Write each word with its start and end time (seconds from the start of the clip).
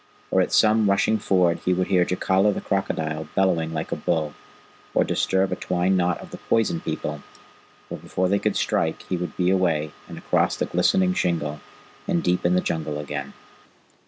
Or 0.31 0.41
at 0.41 0.51
some 0.51 0.89
rushing 0.89 1.19
ford 1.19 1.59
he 1.63 1.75
would 1.75 1.85
hear 1.85 2.03
Jacala 2.05 2.51
the 2.55 2.59
Crocodile 2.59 3.27
bellowing 3.35 3.71
like 3.71 3.91
a 3.91 3.95
bull, 3.95 4.33
or 4.95 5.03
disturb 5.03 5.51
a 5.51 5.55
twined 5.55 5.95
knot 5.95 6.17
of 6.17 6.31
the 6.31 6.39
Poison 6.39 6.79
People, 6.81 7.21
but 7.87 8.01
before 8.01 8.27
they 8.27 8.39
could 8.39 8.55
strike 8.55 9.03
he 9.09 9.15
would 9.15 9.37
be 9.37 9.51
away 9.51 9.91
and 10.09 10.17
across 10.17 10.55
the 10.55 10.65
glistening 10.65 11.13
shingle, 11.13 11.59
and 12.07 12.23
deep 12.23 12.47
in 12.47 12.55
the 12.55 12.61
Jungle 12.61 12.97
again. 12.97 13.33